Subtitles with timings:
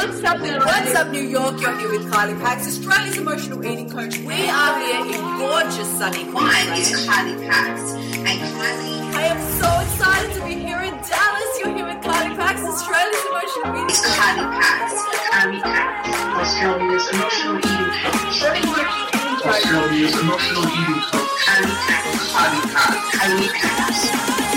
[0.00, 1.60] What's up, New What's up, New York?
[1.60, 4.16] You're here with Kylie Pax, Australia's emotional eating coach.
[4.20, 7.36] We are here in gorgeous sunny Mine is Queensland.
[7.36, 7.92] Kylie Pax.
[7.92, 11.52] And Kylie I am so excited to be here in Dallas.
[11.60, 14.16] You're here with Kylie Pax, Australia's emotional eating is coach.
[14.16, 15.04] Kylie Pax.
[15.28, 16.08] Kylie Pax.
[16.48, 18.40] Australia's emotional eating coach.
[19.44, 21.28] Australia's emotional eating coach.
[21.44, 22.08] Kylie Pax.
[22.32, 22.96] Kylie Pax.
[23.20, 24.49] Kylie Pax.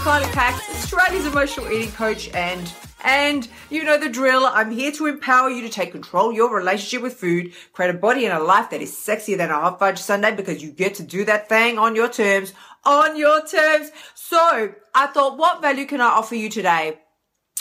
[0.00, 2.72] Kylie Pax, Australia's emotional eating coach, and
[3.04, 4.46] and you know the drill.
[4.46, 7.98] I'm here to empower you to take control of your relationship with food, create a
[7.98, 10.94] body and a life that is sexier than a hot fudge sundae because you get
[10.94, 12.54] to do that thing on your terms,
[12.86, 13.90] on your terms.
[14.14, 16.98] So I thought, what value can I offer you today?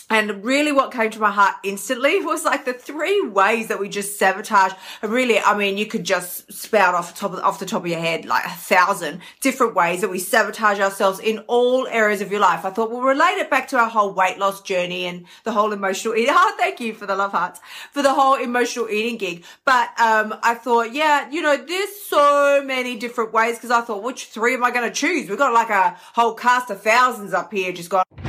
[0.09, 3.89] And really what came to my heart instantly was like the three ways that we
[3.89, 4.73] just sabotage.
[5.01, 7.83] And really, I mean, you could just spout off the top of, off the top
[7.83, 12.21] of your head like a thousand different ways that we sabotage ourselves in all areas
[12.21, 12.65] of your life.
[12.65, 15.71] I thought we'll relate it back to our whole weight loss journey and the whole
[15.73, 16.33] emotional eating.
[16.35, 17.59] Oh, thank you for the love hearts
[17.91, 19.43] for the whole emotional eating gig.
[19.65, 24.03] But, um, I thought, yeah, you know, there's so many different ways because I thought,
[24.03, 25.29] which three am I going to choose?
[25.29, 28.28] We've got like a whole cast of thousands up here just gone.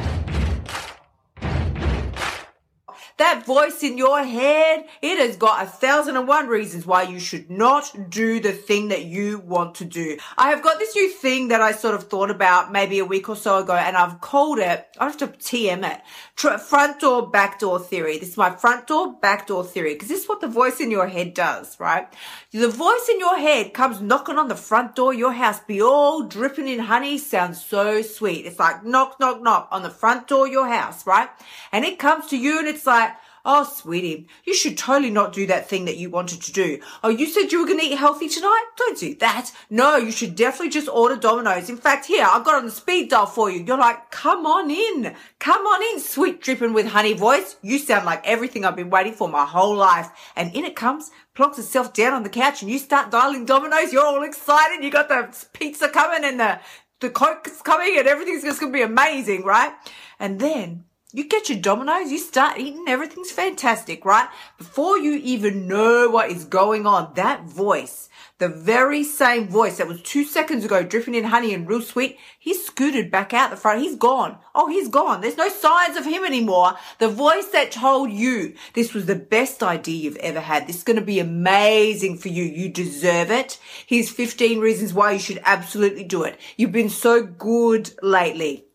[3.21, 7.21] That voice in your head, it has got a thousand and one reasons why you
[7.21, 10.17] should not do the thing that you want to do.
[10.39, 13.29] I have got this new thing that I sort of thought about maybe a week
[13.29, 16.01] or so ago and I've called it, I have to TM it,
[16.35, 18.17] tr- front door, back door theory.
[18.17, 20.91] This is my front door, back door theory because this is what the voice in
[20.91, 22.09] your head does, right?
[22.53, 26.23] The voice in your head comes knocking on the front door, your house be all
[26.23, 28.47] dripping in honey, sounds so sweet.
[28.47, 31.29] It's like knock, knock, knock on the front door of your house, right?
[31.71, 33.10] And it comes to you and it's like,
[33.45, 36.81] Oh, sweetie, you should totally not do that thing that you wanted to do.
[37.03, 38.65] Oh, you said you were going to eat healthy tonight?
[38.77, 39.51] Don't do that.
[39.71, 41.71] No, you should definitely just order Domino's.
[41.71, 43.65] In fact, here, I've got on the speed dial for you.
[43.65, 45.15] You're like, come on in.
[45.39, 47.57] Come on in, sweet dripping with honey voice.
[47.63, 50.11] You sound like everything I've been waiting for my whole life.
[50.37, 53.93] And in it comes, plonks itself down on the couch and you start dialing Domino's.
[53.93, 54.85] You're all excited.
[54.85, 56.61] You got the pizza coming and the,
[57.01, 59.73] the Coke's coming and everything's just going to be amazing, right?
[60.19, 64.29] And then you get your Domino's, you start eating, everything's fantastic, right?
[64.59, 69.89] Before you even know what is going on, that voice, the very same voice that
[69.89, 73.57] was two seconds ago dripping in honey and real sweet, he scooted back out the
[73.57, 73.83] front.
[73.83, 74.39] He's gone.
[74.55, 75.21] Oh, he's gone.
[75.21, 76.77] There's no signs of him anymore.
[76.99, 80.67] The voice that told you this was the best idea you've ever had.
[80.67, 82.45] This is going to be amazing for you.
[82.45, 83.59] You deserve it.
[83.85, 86.39] Here's 15 reasons why you should absolutely do it.
[86.57, 88.70] You've been so good lately.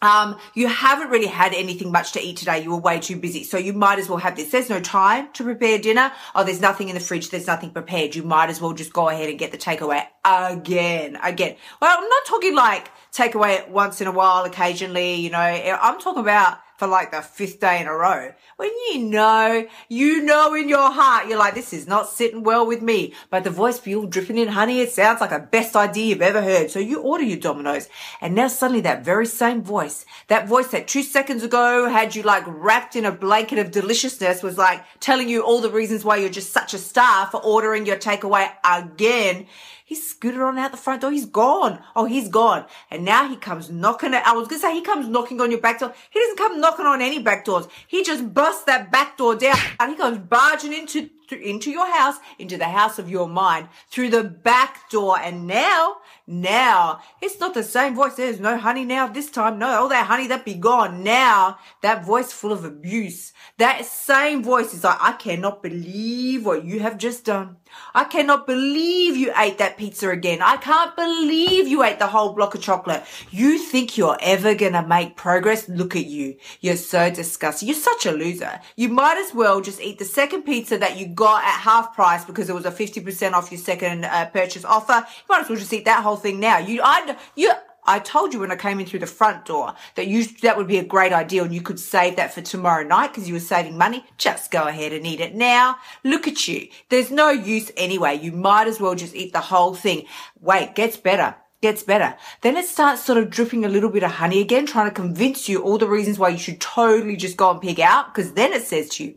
[0.00, 2.62] Um, you haven't really had anything much to eat today.
[2.62, 3.42] You were way too busy.
[3.42, 4.50] So you might as well have this.
[4.50, 6.12] There's no time to prepare dinner.
[6.34, 7.30] Oh, there's nothing in the fridge.
[7.30, 8.14] There's nothing prepared.
[8.14, 11.56] You might as well just go ahead and get the takeaway again, again.
[11.80, 16.22] Well, I'm not talking like takeaway once in a while, occasionally, you know, I'm talking
[16.22, 18.32] about for like the fifth day in a row.
[18.56, 22.64] When you know, you know in your heart, you're like, this is not sitting well
[22.64, 23.14] with me.
[23.30, 24.80] But the voice all dripping in honey.
[24.80, 26.70] It sounds like a best idea you've ever heard.
[26.70, 27.88] So you order your Domino's.
[28.20, 32.22] And now suddenly that very same voice, that voice that two seconds ago had you
[32.22, 36.16] like wrapped in a blanket of deliciousness was like telling you all the reasons why
[36.16, 39.46] you're just such a star for ordering your takeaway again.
[39.88, 41.10] He scooted on out the front door.
[41.10, 41.82] He's gone.
[41.96, 42.66] Oh, he's gone.
[42.90, 45.50] And now he comes knocking at, I was going to say he comes knocking on
[45.50, 45.94] your back door.
[46.10, 47.68] He doesn't come knocking on any back doors.
[47.86, 52.16] He just busts that back door down and he comes barging into, into your house,
[52.38, 55.18] into the house of your mind through the back door.
[55.18, 55.96] And now,
[56.28, 58.16] now it's not the same voice.
[58.16, 59.58] There's no honey now this time.
[59.58, 61.02] No, all that honey that be gone.
[61.02, 66.66] Now that voice full of abuse, that same voice is like, I cannot believe what
[66.66, 67.56] you have just done.
[67.94, 70.40] I cannot believe you ate that pizza again.
[70.42, 73.04] I can't believe you ate the whole block of chocolate.
[73.30, 75.68] You think you're ever gonna make progress?
[75.68, 76.36] Look at you.
[76.60, 77.68] You're so disgusting.
[77.68, 78.60] You're such a loser.
[78.76, 82.24] You might as well just eat the second pizza that you got at half price
[82.24, 85.06] because it was a 50% off your second uh, purchase offer.
[85.06, 86.58] You might as well just eat that whole thing now.
[86.58, 87.52] You, I, you,
[87.88, 90.68] I told you when I came in through the front door that you that would
[90.68, 93.40] be a great idea and you could save that for tomorrow night because you were
[93.40, 94.04] saving money.
[94.18, 95.78] Just go ahead and eat it now.
[96.04, 96.68] Look at you.
[96.90, 98.18] There's no use anyway.
[98.18, 100.04] You might as well just eat the whole thing.
[100.38, 101.34] Wait, gets better.
[101.62, 102.14] Gets better.
[102.42, 105.48] Then it starts sort of dripping a little bit of honey again, trying to convince
[105.48, 108.14] you all the reasons why you should totally just go and pig out.
[108.14, 109.14] Because then it says to you,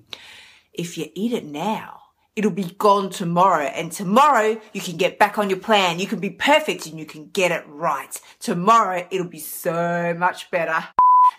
[0.74, 2.01] if you eat it now,
[2.36, 3.66] it'll be gone tomorrow.
[3.66, 6.00] And tomorrow you can get back on your plan.
[6.00, 8.20] You can be perfect and you can get it right.
[8.40, 10.88] Tomorrow it'll be so much better.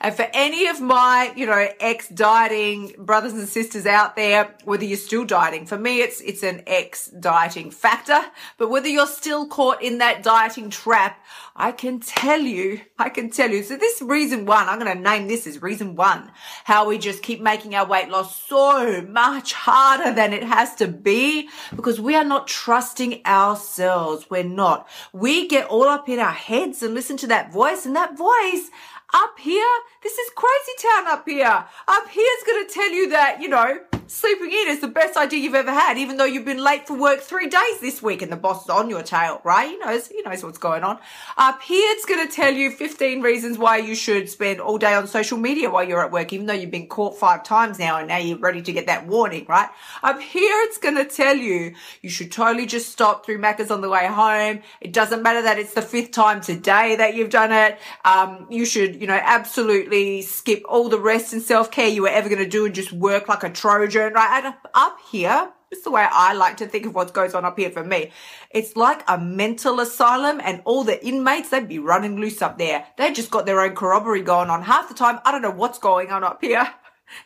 [0.01, 4.85] And for any of my, you know, ex dieting brothers and sisters out there, whether
[4.85, 8.21] you're still dieting, for me, it's, it's an ex dieting factor.
[8.59, 11.19] But whether you're still caught in that dieting trap,
[11.55, 13.63] I can tell you, I can tell you.
[13.63, 16.33] So this reason one, I'm going to name this as reason one,
[16.65, 20.89] how we just keep making our weight loss so much harder than it has to
[20.89, 24.31] be because we are not trusting ourselves.
[24.31, 24.89] We're not.
[25.13, 28.71] We get all up in our heads and listen to that voice and that voice
[29.13, 29.73] up here,
[30.03, 31.65] this is crazy town up here.
[31.89, 33.79] Up here is going to tell you that, you know,
[34.13, 36.95] sleeping in is the best idea you've ever had, even though you've been late for
[36.95, 39.71] work three days this week and the boss is on your tail, right?
[39.71, 40.99] He knows, he knows what's going on.
[41.39, 44.95] Up here, it's going to tell you 15 reasons why you should spend all day
[44.95, 47.99] on social media while you're at work, even though you've been caught five times now
[47.99, 49.71] and now you're ready to get that warning, right?
[50.03, 53.81] Up here, it's going to tell you you should totally just stop through Macca's on
[53.81, 54.61] the way home.
[54.83, 57.79] It doesn't matter that it's the fifth time today that you've done it.
[58.05, 62.09] Um, you should, you know, absolutely skip all the rest and self care you were
[62.09, 64.45] ever going to do and just work like a Trojan right?
[64.45, 67.59] And up, here, it's the way I like to think of what goes on up
[67.59, 68.13] here for me.
[68.53, 72.87] It's like a mental asylum and all the inmates, they'd be running loose up there.
[72.97, 74.63] They just got their own corroboree going on.
[74.63, 76.69] Half the time, I don't know what's going on up here.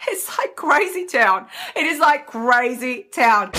[0.09, 1.47] It's like crazy town.
[1.77, 3.53] It is like crazy town.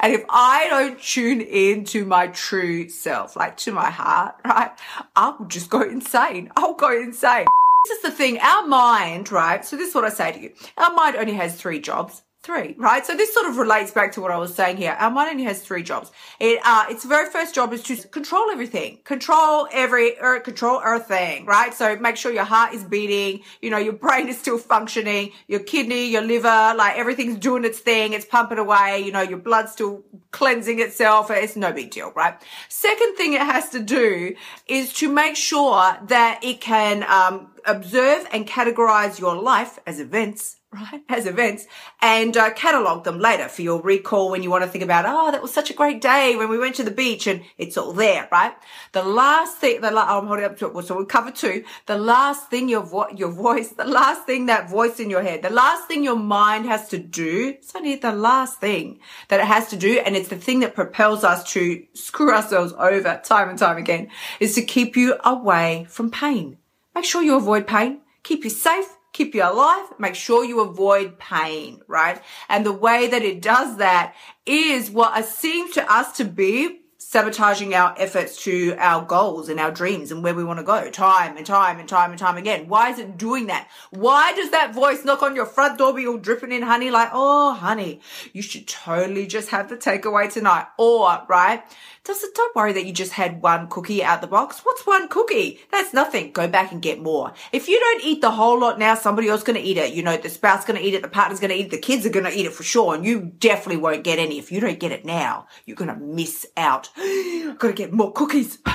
[0.00, 4.72] And if I don't tune in to my true self, like to my heart, right,
[5.14, 6.50] I will just go insane.
[6.56, 7.46] I'll go insane.
[7.86, 9.64] This is the thing, our mind, right?
[9.64, 10.52] So this is what I say to you.
[10.76, 12.22] Our mind only has three jobs.
[12.42, 13.04] Three, right?
[13.04, 14.96] So this sort of relates back to what I was saying here.
[14.98, 16.10] Our mind only has three jobs.
[16.38, 21.44] It, uh, its very first job is to control everything, control every, er, control everything,
[21.44, 21.74] right?
[21.74, 25.60] So make sure your heart is beating, you know, your brain is still functioning, your
[25.60, 29.72] kidney, your liver, like everything's doing its thing, it's pumping away, you know, your blood's
[29.72, 31.30] still cleansing itself.
[31.30, 32.40] It's no big deal, right?
[32.70, 34.34] Second thing it has to do
[34.66, 40.56] is to make sure that it can, um, observe and categorize your life as events
[40.72, 41.66] right, as events
[42.00, 45.32] and uh, catalog them later for your recall when you want to think about, oh,
[45.32, 47.92] that was such a great day when we went to the beach and it's all
[47.92, 48.54] there, right?
[48.92, 51.64] The last thing, the la- I'm holding up to it, so we'll cover two.
[51.86, 55.42] The last thing your, vo- your voice, the last thing that voice in your head,
[55.42, 59.46] the last thing your mind has to do, it's only the last thing that it
[59.46, 59.98] has to do.
[59.98, 64.08] And it's the thing that propels us to screw ourselves over time and time again
[64.38, 66.58] is to keep you away from pain.
[66.94, 68.02] Make sure you avoid pain.
[68.22, 72.22] Keep you safe keep you alive, make sure you avoid pain, right?
[72.48, 74.14] And the way that it does that
[74.46, 76.80] is what seems to us to be
[77.10, 80.88] sabotaging our efforts to our goals and our dreams and where we want to go
[80.90, 82.68] time and time and time and time again.
[82.68, 83.68] Why is it doing that?
[83.90, 87.08] Why does that voice knock on your front door be all dripping in honey like,
[87.12, 88.00] oh, honey,
[88.32, 90.66] you should totally just have the takeaway tonight.
[90.78, 91.64] Or, right?
[92.02, 94.60] Does it, don't worry that you just had one cookie out the box.
[94.64, 95.60] What's one cookie?
[95.70, 96.32] That's nothing.
[96.32, 97.34] Go back and get more.
[97.52, 99.92] If you don't eat the whole lot now, somebody else is going to eat it.
[99.92, 101.70] You know, the spouse is going to eat it, the partner's going to eat it,
[101.70, 102.94] the kids are going to eat it for sure.
[102.94, 104.38] And you definitely won't get any.
[104.38, 106.88] If you don't get it now, you're going to miss out.
[106.96, 108.58] Got to get more cookies.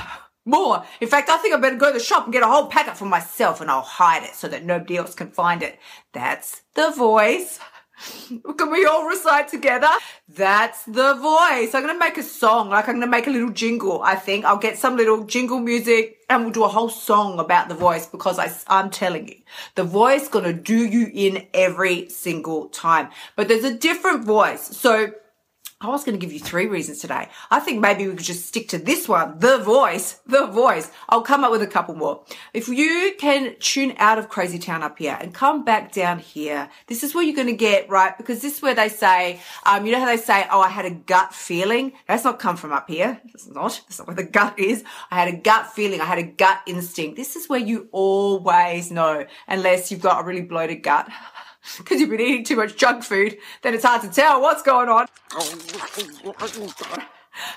[0.48, 0.84] More.
[1.00, 2.96] In fact, I think I better go to the shop and get a whole packet
[2.96, 5.76] for myself and I'll hide it so that nobody else can find it.
[6.12, 7.58] That's the voice.
[8.56, 9.88] Can we all recite together?
[10.28, 11.74] That's the voice.
[11.74, 12.70] I'm going to make a song.
[12.70, 14.02] Like I'm going to make a little jingle.
[14.02, 17.68] I think I'll get some little jingle music and we'll do a whole song about
[17.68, 19.36] the voice because I, I'm telling you,
[19.76, 23.10] the voice going to do you in every single time.
[23.36, 24.76] But there's a different voice.
[24.76, 25.12] So
[25.78, 27.28] I was going to give you three reasons today.
[27.50, 30.90] I think maybe we could just stick to this one, the voice, the voice.
[31.10, 32.24] I'll come up with a couple more.
[32.54, 36.70] If you can tune out of crazy town up here and come back down here,
[36.86, 38.16] this is where you're going to get, right?
[38.16, 40.86] Because this is where they say, um, you know how they say, oh, I had
[40.86, 41.92] a gut feeling.
[42.08, 43.20] That's not come from up here.
[43.34, 43.78] It's not.
[43.86, 44.82] That's not where the gut is.
[45.10, 46.00] I had a gut feeling.
[46.00, 47.16] I had a gut instinct.
[47.16, 51.10] This is where you always know, unless you've got a really bloated gut
[51.78, 54.88] because you've been eating too much junk food, then it's hard to tell what's going
[54.88, 55.06] on.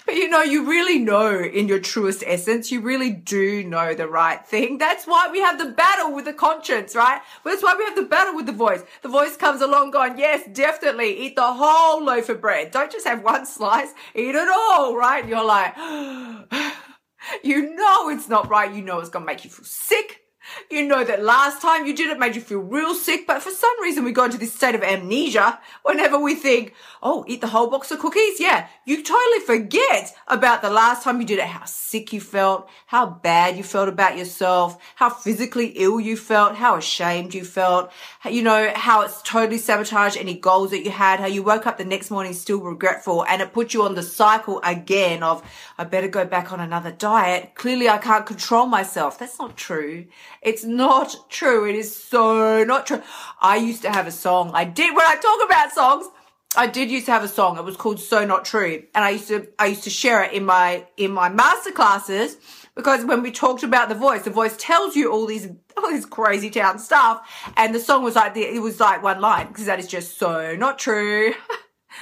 [0.06, 4.08] But you know, you really know in your truest essence, you really do know the
[4.08, 4.78] right thing.
[4.78, 7.22] That's why we have the battle with the conscience, right?
[7.46, 8.84] That's why we have the battle with the voice.
[9.02, 12.72] The voice comes along going, yes, definitely eat the whole loaf of bread.
[12.72, 15.22] Don't just have one slice, eat it all, right?
[15.22, 15.76] And you're like,
[17.44, 18.74] you know it's not right.
[18.74, 20.22] You know it's going to make you feel sick
[20.70, 23.52] You know that last time you did it made you feel real sick, but for
[23.52, 27.48] some reason we go into this state of amnesia whenever we think, oh, eat the
[27.48, 28.40] whole box of cookies.
[28.40, 32.70] Yeah, you totally forget about the last time you did it, how sick you felt,
[32.88, 37.92] how bad you felt about yourself, how physically ill you felt, how ashamed you felt,
[38.30, 41.78] you know, how it's totally sabotaged any goals that you had, how you woke up
[41.78, 45.44] the next morning still regretful and it put you on the cycle again of,
[45.78, 47.56] I better go back on another diet.
[47.56, 49.18] Clearly I can't control myself.
[49.18, 50.06] That's not true.
[50.42, 51.68] It's not true.
[51.68, 53.02] It is so not true.
[53.42, 54.52] I used to have a song.
[54.54, 56.08] I did when I talk about songs.
[56.56, 57.58] I did used to have a song.
[57.58, 58.84] It was called So Not True.
[58.96, 62.38] And I used to, I used to share it in my, in my master classes
[62.74, 66.06] because when we talked about the voice, the voice tells you all these, all this
[66.06, 67.22] crazy town stuff.
[67.56, 70.18] And the song was like, the, it was like one line because that is just
[70.18, 71.34] so not true.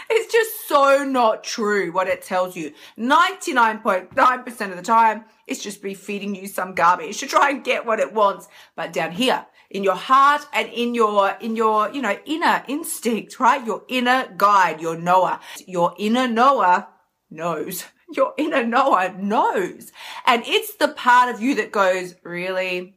[0.10, 2.74] it's just so not true what it tells you.
[2.98, 7.86] 99.9% of the time, it's just be feeding you some garbage to try and get
[7.86, 8.48] what it wants.
[8.76, 13.40] But down here, in your heart and in your, in your, you know, inner instinct,
[13.40, 13.66] right?
[13.66, 16.88] Your inner guide, your knower, your inner knower
[17.30, 17.86] knows.
[18.10, 19.92] Your inner knower knows.
[20.26, 22.96] And it's the part of you that goes, really?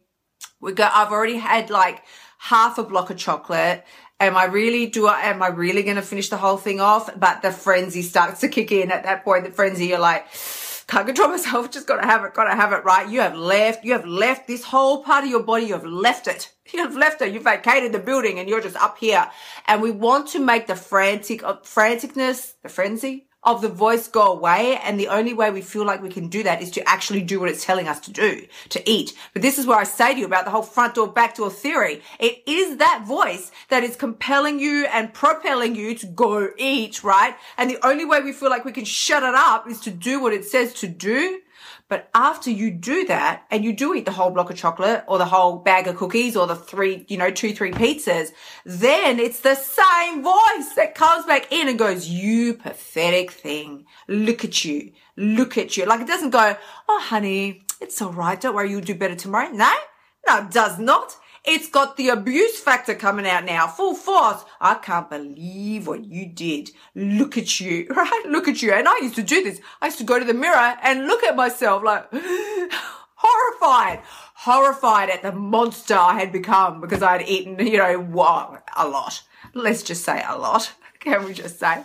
[0.60, 2.04] We go, I've already had like
[2.38, 3.84] half a block of chocolate
[4.20, 7.10] am I really do I am I really going to finish the whole thing off?
[7.18, 9.44] But the frenzy starts to kick in at that point.
[9.44, 10.26] The frenzy, you're like,
[10.90, 11.70] can't control myself.
[11.76, 12.34] Just gotta have it.
[12.34, 12.84] Gotta have it.
[12.84, 13.08] Right?
[13.08, 13.84] You have left.
[13.84, 15.66] You have left this whole part of your body.
[15.66, 16.52] You have left it.
[16.72, 17.34] You have left it.
[17.34, 19.28] You vacated the building, and you're just up here.
[19.66, 24.32] And we want to make the frantic, uh, franticness, the frenzy, of the voice go
[24.32, 24.78] away.
[24.82, 27.40] And the only way we feel like we can do that is to actually do
[27.40, 29.12] what it's telling us to do, to eat.
[29.32, 31.50] But this is where I say to you about the whole front door, back door
[31.50, 32.02] theory.
[32.18, 37.34] It is that voice that is compelling you and propelling you to go eat, right?
[37.56, 40.20] And the only way we feel like we can shut it up is to do
[40.20, 41.40] what it says to do.
[41.90, 45.18] But after you do that and you do eat the whole block of chocolate or
[45.18, 48.30] the whole bag of cookies or the three, you know, two, three pizzas,
[48.64, 53.86] then it's the same voice that comes back in and goes, you pathetic thing.
[54.06, 54.92] Look at you.
[55.16, 55.84] Look at you.
[55.84, 56.56] Like it doesn't go,
[56.88, 58.40] oh, honey, it's all right.
[58.40, 58.70] Don't worry.
[58.70, 59.50] You'll do better tomorrow.
[59.50, 59.74] No,
[60.28, 61.16] no, it does not.
[61.44, 64.44] It's got the abuse factor coming out now, full force.
[64.60, 66.70] I can't believe what you did.
[66.94, 68.22] Look at you, right?
[68.26, 68.72] Look at you.
[68.72, 69.60] And I used to do this.
[69.80, 72.06] I used to go to the mirror and look at myself like
[73.14, 74.02] horrified,
[74.34, 79.22] horrified at the monster I had become because I had eaten, you know, a lot.
[79.54, 80.72] Let's just say a lot.
[81.00, 81.82] Can we just say?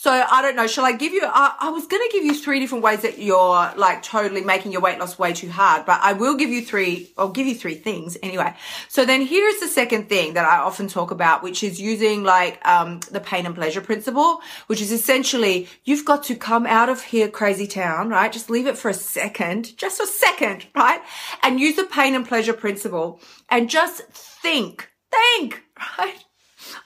[0.00, 0.66] So I don't know.
[0.66, 1.20] Shall I give you?
[1.26, 4.72] I, I was going to give you three different ways that you're like totally making
[4.72, 7.12] your weight loss way too hard, but I will give you three.
[7.18, 8.54] I'll give you three things anyway.
[8.88, 12.66] So then here's the second thing that I often talk about, which is using like
[12.66, 17.02] um, the pain and pleasure principle, which is essentially you've got to come out of
[17.02, 18.32] here, crazy town, right?
[18.32, 21.02] Just leave it for a second, just a second, right?
[21.42, 25.62] And use the pain and pleasure principle and just think, think,
[25.98, 26.24] right?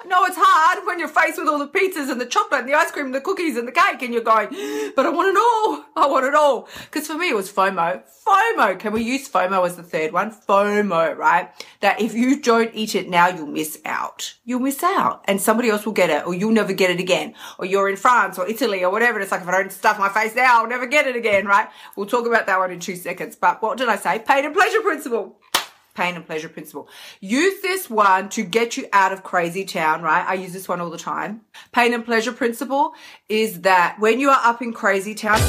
[0.07, 2.75] No, it's hard when you're faced with all the pizzas and the chocolate and the
[2.75, 4.49] ice cream and the cookies and the cake and you're going,
[4.95, 5.85] but I want it all.
[5.97, 6.69] I want it all.
[6.85, 8.03] Because for me, it was FOMO.
[8.27, 8.79] FOMO.
[8.79, 10.31] Can we use FOMO as the third one?
[10.31, 11.51] FOMO, right?
[11.81, 14.35] That if you don't eat it now, you'll miss out.
[14.45, 17.35] You'll miss out and somebody else will get it or you'll never get it again.
[17.59, 19.21] Or you're in France or Italy or whatever.
[19.21, 21.69] It's like, if I don't stuff my face now, I'll never get it again, right?
[21.97, 23.37] We'll talk about that one in two seconds.
[23.37, 24.19] But what did I say?
[24.19, 25.37] Pain and pleasure principle
[25.95, 26.89] pain and pleasure principle.
[27.21, 30.27] Use this one to get you out of crazy town, right?
[30.27, 31.43] I use this one all the time.
[31.73, 32.95] Pain and pleasure principle
[33.29, 35.41] is that when you are up in crazy town,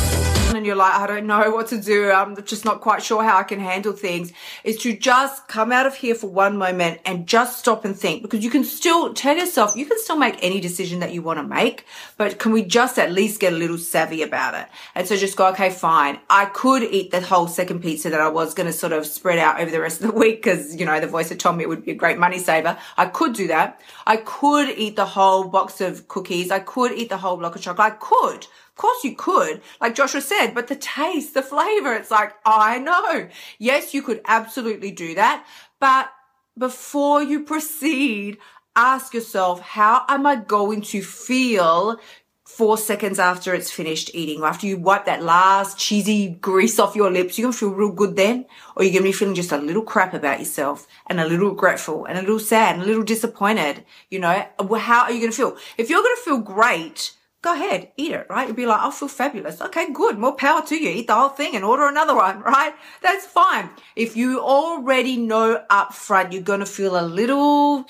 [0.56, 2.12] and you're like, I don't know what to do.
[2.12, 4.34] I'm just not quite sure how I can handle things
[4.64, 8.22] is to just come out of here for one moment and just stop and think
[8.22, 11.40] because you can still tell yourself, you can still make any decision that you want
[11.40, 11.86] to make,
[12.18, 14.68] but can we just at least get a little savvy about it?
[14.94, 16.20] And so just go, okay, fine.
[16.30, 19.40] I could eat the whole second pizza that I was going to sort of spread
[19.40, 21.64] out over the rest of the week because, you know, the voice had told me
[21.64, 22.78] it would be a great money saver.
[22.98, 23.82] I could do that.
[24.08, 26.52] I could eat the whole box of cookies.
[26.52, 27.94] I could eat the whole block of chocolate.
[27.94, 28.48] I could.
[28.76, 32.78] Of course you could, like Joshua said, but the taste, the flavor, it's like, I
[32.78, 33.30] know.
[33.58, 35.46] Yes, you could absolutely do that.
[35.80, 36.12] But
[36.58, 38.38] before you proceed,
[38.76, 42.02] ask yourself, how am I going to feel
[42.44, 47.10] four seconds after it's finished eating, after you wipe that last cheesy grease off your
[47.10, 49.84] lips, you're gonna feel real good then, or you're gonna be feeling just a little
[49.84, 53.86] crap about yourself and a little regretful and a little sad and a little disappointed.
[54.10, 54.46] You know,
[54.78, 55.58] how are you gonna feel?
[55.78, 57.14] If you're gonna feel great,
[57.46, 58.48] go ahead, eat it, right?
[58.48, 59.62] You'll be like, oh, I feel fabulous.
[59.62, 60.18] Okay, good.
[60.18, 60.90] More power to you.
[60.90, 62.74] Eat the whole thing and order another one, right?
[63.02, 63.70] That's fine.
[63.96, 67.86] If you already know up front, you're going to feel a little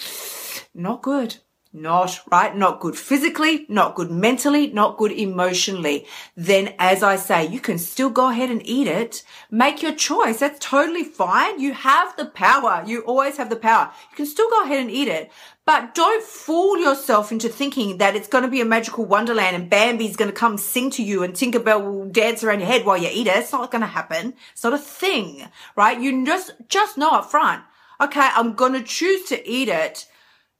[0.73, 1.37] not good.
[1.75, 7.45] Not right, not good physically, not good mentally, not good emotionally, then as I say,
[7.45, 9.23] you can still go ahead and eat it.
[9.51, 10.39] Make your choice.
[10.39, 11.59] That's totally fine.
[11.59, 12.83] You have the power.
[12.85, 13.91] You always have the power.
[14.11, 15.31] You can still go ahead and eat it,
[15.65, 19.69] but don't fool yourself into thinking that it's going to be a magical wonderland and
[19.69, 22.97] Bambi's going to come sing to you and Tinkerbell will dance around your head while
[22.97, 23.35] you eat it.
[23.35, 24.33] It's not going to happen.
[24.53, 25.99] It's not a thing, right?
[25.99, 27.63] You just, just know up front.
[27.99, 30.07] Okay, I'm going to choose to eat it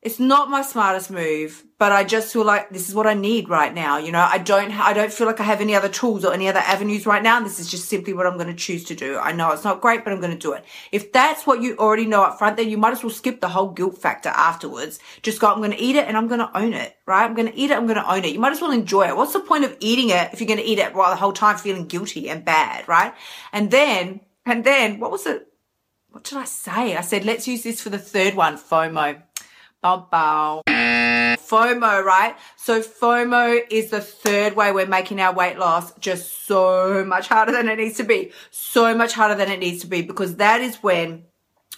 [0.05, 3.49] it's not my smartest move, but I just feel like this is what I need
[3.49, 3.97] right now.
[3.97, 6.47] You know, I don't, I don't feel like I have any other tools or any
[6.47, 7.37] other avenues right now.
[7.37, 9.17] And this is just simply what I'm going to choose to do.
[9.17, 10.63] I know it's not great, but I'm going to do it.
[10.91, 13.49] If that's what you already know up front, then you might as well skip the
[13.49, 14.99] whole guilt factor afterwards.
[15.23, 17.25] Just go, I'm going to eat it and I'm going to own it, right?
[17.25, 17.75] I'm going to eat it.
[17.75, 18.31] I'm going to own it.
[18.31, 19.17] You might as well enjoy it.
[19.17, 21.33] What's the point of eating it if you're going to eat it while the whole
[21.33, 23.15] time feeling guilty and bad, right?
[23.51, 25.47] And then, and then what was it?
[26.11, 26.95] What did I say?
[26.95, 29.23] I said, let's use this for the third one, FOMO.
[29.85, 30.63] Bow.
[30.67, 32.35] FOMO, right?
[32.55, 37.51] So FOMO is the third way we're making our weight loss just so much harder
[37.51, 38.31] than it needs to be.
[38.49, 41.25] So much harder than it needs to be because that is when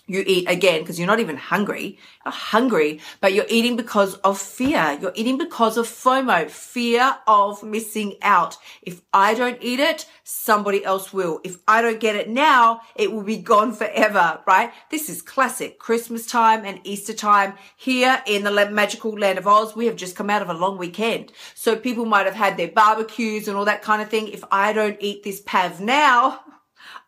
[0.07, 1.99] you eat again because you're not even hungry.
[2.25, 4.97] You're hungry, but you're eating because of fear.
[5.01, 8.57] You're eating because of FOMO, fear of missing out.
[8.81, 11.41] If I don't eat it, somebody else will.
[11.43, 14.71] If I don't get it now, it will be gone forever, right?
[14.89, 19.75] This is classic Christmas time and Easter time here in the magical land of Oz.
[19.75, 21.33] We have just come out of a long weekend.
[21.53, 24.29] So people might have had their barbecues and all that kind of thing.
[24.29, 26.41] If I don't eat this pav now,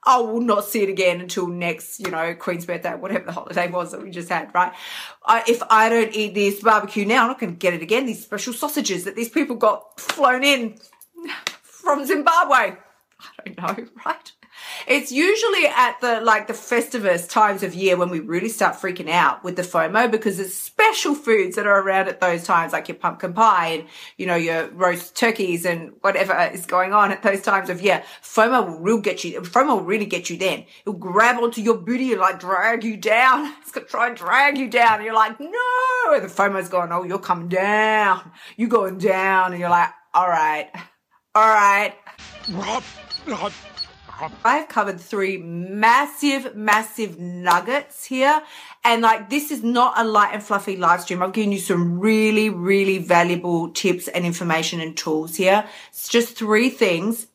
[0.05, 3.69] I will not see it again until next, you know, Queen's birthday, whatever the holiday
[3.69, 4.73] was that we just had, right?
[5.25, 8.05] I, if I don't eat this barbecue now, I'm not going to get it again.
[8.05, 10.79] These special sausages that these people got flown in
[11.61, 12.77] from Zimbabwe.
[13.45, 14.31] I don't know, right?
[14.87, 19.09] It's usually at the like the Festivus times of year when we really start freaking
[19.09, 22.87] out with the FOMO because there's special foods that are around at those times, like
[22.87, 27.23] your pumpkin pie and you know your roast turkeys and whatever is going on at
[27.23, 28.03] those times of year.
[28.21, 29.41] FOMO will really get you.
[29.41, 30.37] FOMO will really get you.
[30.37, 33.53] Then it'll grab onto your booty and like drag you down.
[33.69, 34.95] It's gonna try and drag you down.
[34.95, 35.49] And you're like, no.
[36.11, 38.31] And the FOMO's going, oh, you're coming down.
[38.57, 40.69] You're going down, and you're like, all right,
[41.35, 41.93] all right.
[44.43, 48.41] I've covered three massive, massive nuggets here.
[48.83, 51.21] And like, this is not a light and fluffy live stream.
[51.21, 55.65] I've given you some really, really valuable tips and information and tools here.
[55.89, 57.27] It's just three things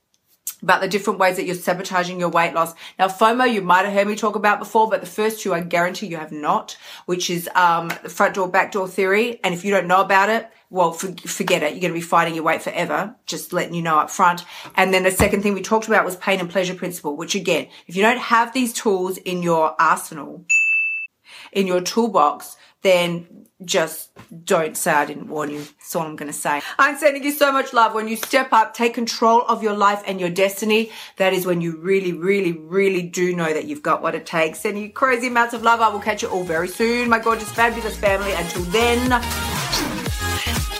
[0.62, 2.75] about the different ways that you're sabotaging your weight loss.
[2.99, 5.61] Now, FOMO, you might have heard me talk about before, but the first two I
[5.61, 9.41] guarantee you have not, which is um, the front door, back door theory.
[9.45, 11.71] And if you don't know about it, well, for, forget it.
[11.71, 13.14] You're going to be fighting your weight forever.
[13.26, 14.45] Just letting you know up front.
[14.75, 17.68] And then the second thing we talked about was pain and pleasure principle, which again,
[17.87, 20.44] if you don't have these tools in your arsenal,
[21.53, 24.11] in your toolbox, then just
[24.44, 25.61] don't say I didn't warn you.
[25.61, 26.61] That's all I'm going to say.
[26.77, 27.94] I'm sending you so much love.
[27.94, 31.61] When you step up, take control of your life and your destiny, that is when
[31.61, 34.59] you really, really, really do know that you've got what it takes.
[34.59, 35.81] Sending you crazy amounts of love.
[35.81, 38.33] I will catch you all very soon, my gorgeous, fabulous family.
[38.33, 39.54] Until then,
[40.35, 40.74] yeah.